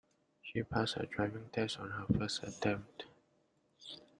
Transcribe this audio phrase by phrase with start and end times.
[0.41, 3.03] She passed her driving test on her first attempt.